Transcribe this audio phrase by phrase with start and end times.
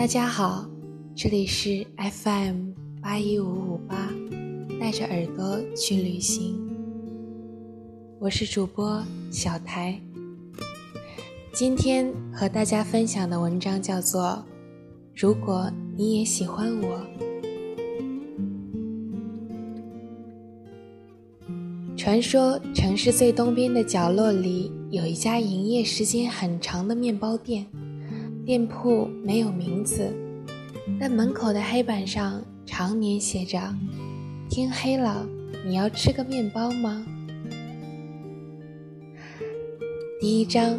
[0.00, 0.64] 大家好，
[1.14, 2.70] 这里是 FM
[3.02, 4.10] 八一五五八，
[4.80, 6.58] 带着耳朵去旅行。
[8.18, 10.00] 我是主播小台。
[11.52, 14.22] 今天和大家分享的文章叫做
[15.14, 17.06] 《如果你也喜欢我》。
[21.94, 27.66] 传说城市最东边的角落里有一家营业时间很长的面包店。
[28.50, 30.12] 店铺没有名字，
[30.98, 33.60] 但门口的黑板上常年写着
[34.50, 35.24] ：“天黑了，
[35.64, 37.06] 你要吃个面包吗？”
[40.20, 40.76] 第一章，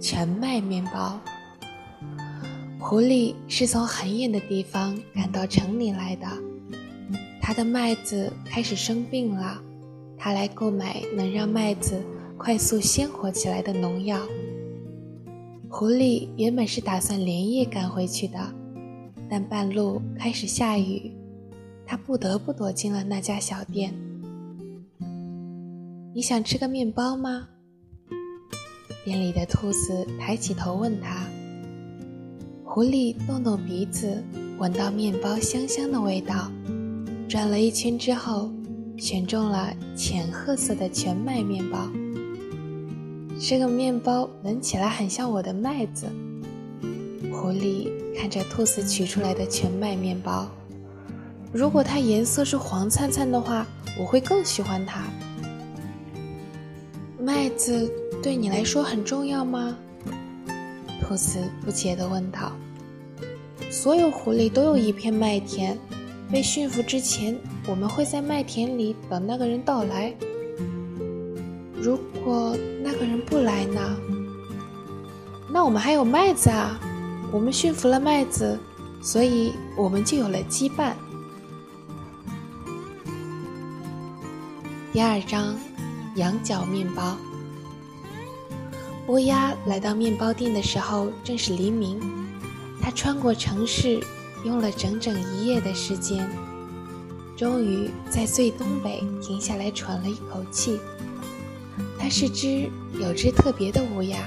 [0.00, 1.20] 全麦面包。
[2.80, 6.26] 狐狸是从很远的地方赶到城里来的，
[7.40, 9.62] 他的麦子开始生病了，
[10.18, 12.02] 他来购买能让麦子
[12.36, 14.18] 快速鲜活起来的农药。
[15.74, 18.38] 狐狸原本是打算连夜赶回去的，
[19.28, 21.10] 但半路开始下雨，
[21.86, 23.94] 他不得不躲进了那家小店。
[26.14, 27.48] 你想吃个面包吗？
[29.02, 31.26] 店里的兔子抬起头问他。
[32.64, 34.22] 狐狸动动鼻子，
[34.58, 36.52] 闻到面包香香的味道，
[37.26, 38.52] 转了一圈之后，
[38.98, 41.90] 选中了浅褐色的全麦面包。
[43.44, 46.06] 这个面包闻起来很像我的麦子。
[47.32, 50.48] 狐狸看着兔子取出来的全麦面包，
[51.52, 53.66] 如果它颜色是黄灿灿的话，
[53.98, 55.02] 我会更喜欢它。
[57.18, 57.90] 麦子
[58.22, 59.76] 对你来说很重要吗？
[61.00, 62.52] 兔子不解地问道。
[63.72, 65.76] 所有狐狸都有一片麦田，
[66.30, 70.14] 被驯服之前，我们会在麦田里等那个人到来。
[71.82, 73.80] 如果那个人不来呢？
[75.50, 76.78] 那我们还有麦子啊！
[77.32, 78.56] 我们驯服了麦子，
[79.02, 80.92] 所以我们就有了羁绊。
[84.92, 85.56] 第二章，
[86.14, 87.16] 羊角面包。
[89.08, 92.00] 乌鸦来到面包店的时候正是黎明，
[92.80, 93.98] 它穿过城市，
[94.44, 96.30] 用了整整一夜的时间，
[97.36, 100.78] 终于在最东北停下来喘了一口气。
[102.02, 102.68] 它是只
[103.00, 104.18] 有只特别的乌鸦，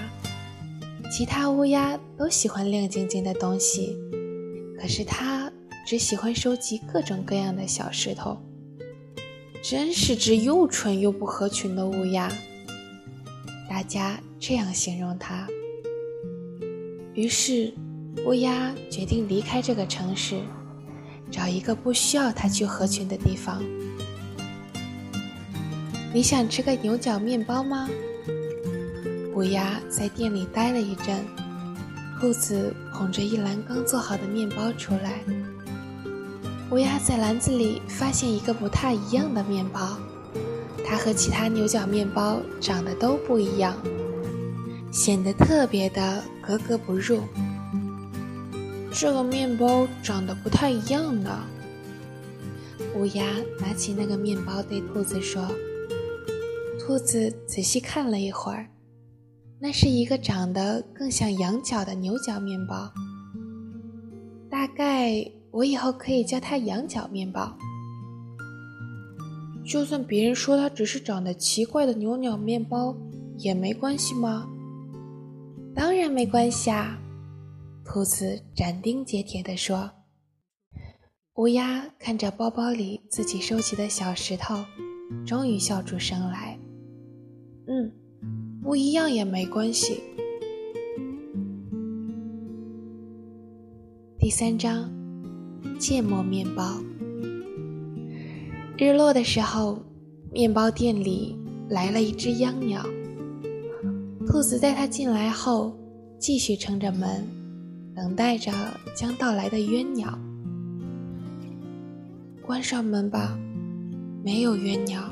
[1.11, 3.97] 其他乌鸦都喜欢亮晶晶的东西，
[4.79, 5.51] 可是它
[5.85, 8.37] 只喜欢收集各种各样的小石头。
[9.61, 12.31] 真是只又蠢又不合群的乌鸦，
[13.69, 15.45] 大家这样形容它。
[17.13, 17.73] 于是，
[18.25, 20.39] 乌鸦决定离开这个城市，
[21.29, 23.61] 找一个不需要它去合群的地方。
[26.15, 27.89] 你想吃个牛角面包吗？
[29.33, 31.25] 乌鸦在店里待了一阵，
[32.21, 35.19] 兔子捧着一篮刚做好的面包出来。
[36.71, 39.97] 乌鸦在篮子里发现一个不太一样的面包，
[40.85, 43.75] 它和其他牛角面包长得都不一样，
[44.93, 47.23] 显得特别的格格不入。
[48.89, 51.43] 这个面包长得不太一样呢。
[52.95, 53.25] 乌鸦
[53.59, 55.45] 拿起那个面包对兔子说。
[56.85, 58.69] 兔子仔细看了一会儿，
[59.59, 62.93] 那是一个长得更像羊角的牛角面包。
[64.51, 67.57] 大概我以后可以叫它羊角面包。
[69.65, 72.95] 就算别人说它只是长得奇怪的牛角面包，
[73.39, 74.47] 也没关系吗？
[75.73, 76.99] 当然没关系啊！
[77.83, 79.89] 兔子斩钉截铁地说。
[81.37, 84.63] 乌鸦看着包包里自己收集的小石头，
[85.25, 86.54] 终于笑出声来。
[87.67, 87.91] 嗯，
[88.61, 90.03] 不一样也没关系。
[94.19, 94.87] 第三章，
[95.79, 96.77] 芥末面包。
[98.77, 99.79] 日落的时候，
[100.31, 101.35] 面包店里
[101.69, 102.85] 来了一只秧鸟。
[104.27, 105.75] 兔子在它进来后，
[106.19, 107.27] 继续撑着门，
[107.95, 108.51] 等待着
[108.95, 110.19] 将到来的冤鸟。
[112.43, 113.35] 关上门吧，
[114.23, 115.09] 没有冤鸟。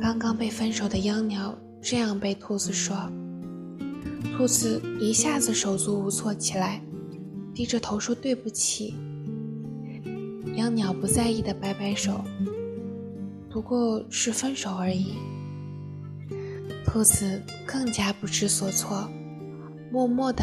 [0.00, 2.96] 刚刚被分手的秧鸟这样被兔子说，
[4.34, 6.82] 兔子一下子手足无措起来，
[7.54, 8.94] 低着头说对不起。
[10.56, 12.24] 秧鸟不在意的摆摆手，
[13.50, 15.12] 不过是分手而已。
[16.86, 19.06] 兔子更加不知所措，
[19.92, 20.42] 默默地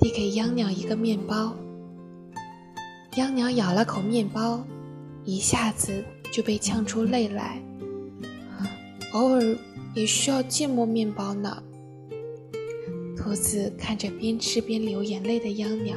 [0.00, 1.56] 递给秧鸟一个面包。
[3.16, 4.66] 秧鸟咬了口面包，
[5.24, 7.62] 一下子就被呛出泪来。
[9.16, 9.56] 偶尔
[9.94, 11.62] 也需要芥末面包呢。
[13.16, 15.96] 兔子看着边吃边流眼泪的秧鸟，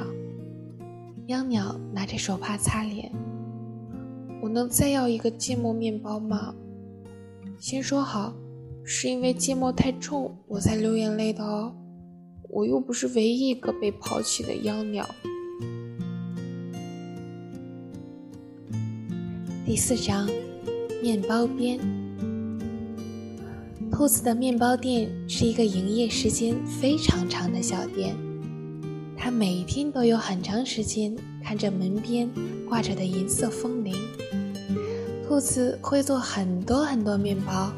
[1.27, 3.11] 秧鸟拿着手帕擦脸。
[4.41, 6.55] 我能再要一个芥末面包吗？
[7.59, 8.33] 先说好，
[8.85, 11.75] 是因为芥末太重我才流眼泪的哦。
[12.47, 15.05] 我又不是唯一一个被抛弃的秧鸟。
[19.65, 20.25] 第四章，
[21.03, 21.98] 面包边。
[23.99, 28.15] 兔子的面包店是一个营业时间非常长的小店，
[29.17, 31.13] 它每天都有很长时间
[31.43, 32.31] 看着门边
[32.65, 33.93] 挂着的银色风铃。
[35.27, 37.73] 兔子会做很多很多面包，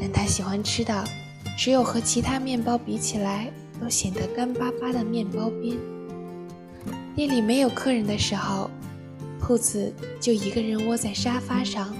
[0.00, 1.04] 但它喜欢吃的
[1.58, 5.76] 只有和其他面包比起来都显得干巴巴的面包边。
[7.16, 8.70] 店里没有客人的时候，
[9.40, 11.92] 兔子就一个人窝在沙发上，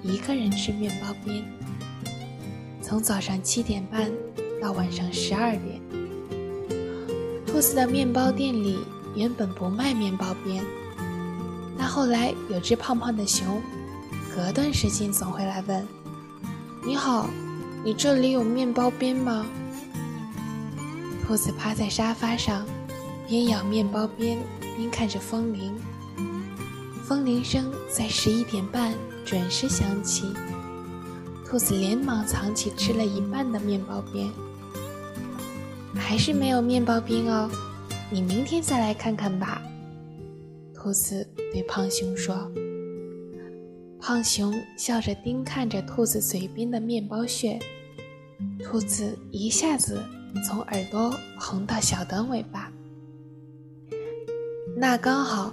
[0.00, 1.42] 一个人吃面包边。
[2.92, 4.12] 从早上七点半
[4.60, 5.80] 到晚上十二点，
[7.46, 8.80] 兔子的面包店里
[9.16, 10.62] 原本不卖面包边，
[11.78, 13.62] 但后来有只胖胖的熊。
[14.36, 15.88] 隔段时间总会来问
[16.84, 17.30] ：“你好，
[17.82, 19.46] 你这里有面包边吗？”
[21.26, 22.62] 兔子趴在沙发上，
[23.26, 24.38] 边咬面包边，
[24.76, 25.74] 边看着风铃。
[27.06, 28.92] 风铃声在十一点半
[29.24, 30.34] 准时响起，
[31.52, 34.26] 兔子连忙藏起吃了一半的面包边。
[35.94, 37.46] 还是没有面包边哦，
[38.10, 39.60] 你明天再来看看吧。
[40.72, 42.50] 兔子对胖熊说。
[44.00, 47.58] 胖熊笑着盯看着兔子嘴边的面包屑，
[48.64, 50.02] 兔子一下子
[50.48, 52.72] 从耳朵红到小短尾巴。
[54.74, 55.52] 那刚好，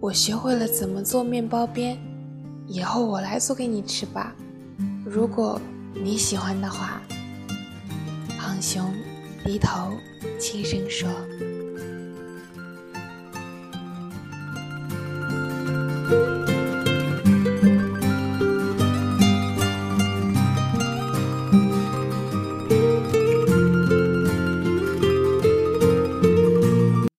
[0.00, 1.98] 我学会了怎么做面包边，
[2.66, 4.34] 以后我来做给你吃吧，
[5.14, 5.60] 如果
[5.94, 7.00] 你喜欢的话。
[8.36, 8.92] 胖熊
[9.44, 9.96] 低头
[10.38, 11.08] 轻声说。